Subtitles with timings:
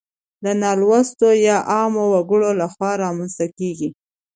[0.43, 3.89] د نالوستو يا عامو وګړو لخوا رامنځته کيږي.